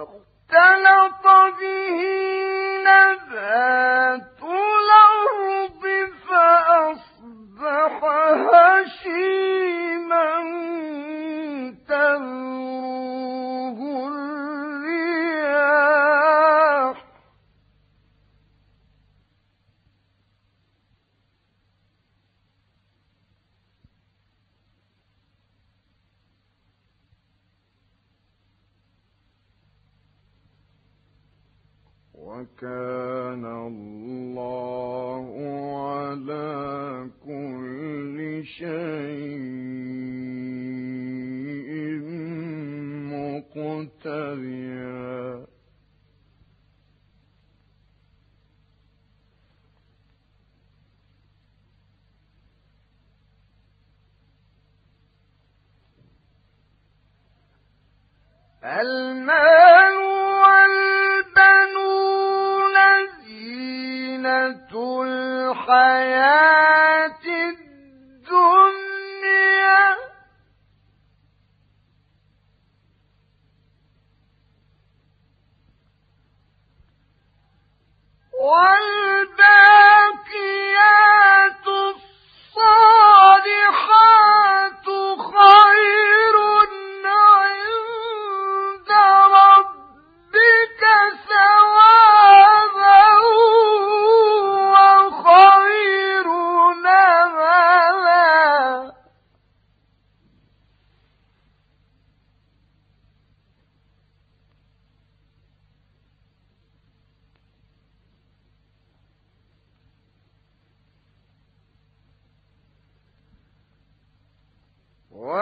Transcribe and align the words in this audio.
فاختلط 0.00 1.22
به 1.22 1.36
نبات 2.86 3.20
وكان 32.30 33.44
الله 33.44 35.24
على 35.90 37.10
كل 37.26 38.44
شيء 38.44 39.90
المال 58.64 59.79
زينة 64.20 65.02
الحياة 65.02 66.04
الدنيا. 67.50 68.60
والباقيات 78.32 79.09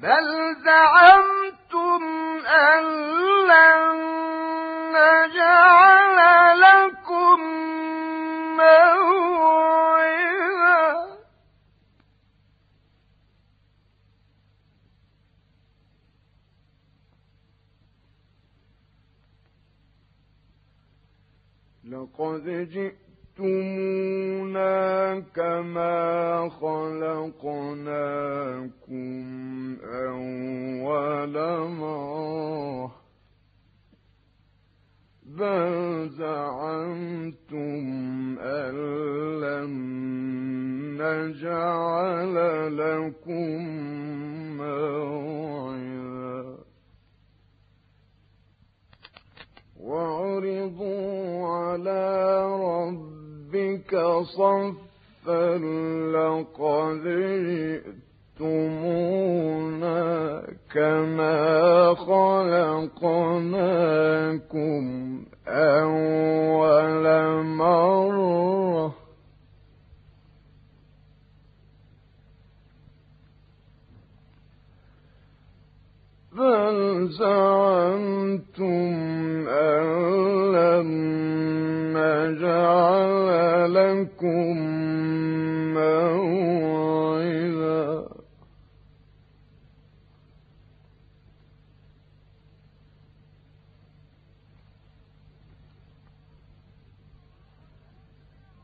بل 0.00 0.56
زعمتم 0.64 2.02
أن 2.46 2.84
لن 3.48 3.96
نجعل 4.92 6.18
لكم 6.60 7.40
موعدا. 8.56 9.26
لقد 21.84 22.68
جئتمونا 23.36 25.20
كما 25.34 26.48
خلقناكم 26.48 27.86
أول 29.84 31.34
مرة 31.70 32.92
بل 35.26 36.08
زعمتم 36.08 37.84
أن 38.40 38.74
لن 39.40 39.70
نجعل 40.96 42.36
لكم 42.76 43.58
موعدا 44.56 46.56
وعرضوا 49.80 51.46
على 51.46 52.05
صفا 53.96 55.56
لقد 56.14 57.04
جئتمونا 58.40 60.42
كما 60.74 61.94
خلقناكم 61.94 63.22
أول 65.48 65.85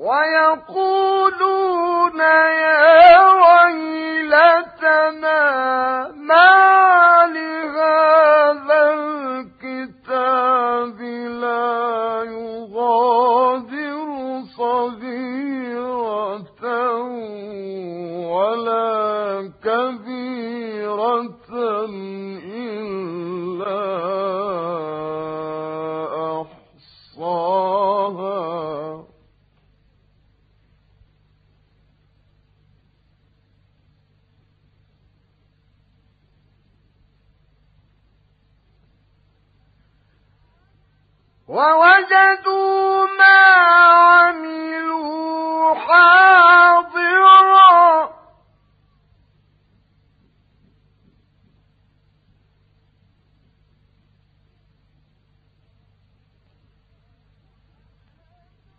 ويقولون 0.00 1.40
يا 2.20 2.99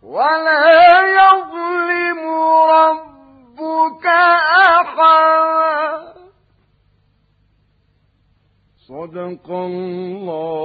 ولا 0.02 0.66
يظلم 1.18 2.20
ربك 2.76 4.06
أحدا. 4.66 6.12
صدق 8.88 9.46
الله 9.50 10.61